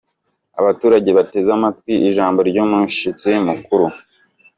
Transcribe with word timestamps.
Abaturage 0.59 1.09
bateze 1.17 1.49
amatwi 1.57 1.93
ijambo 2.09 2.39
ry'umushyitsi 2.49 3.29
mukuru. 3.47 3.85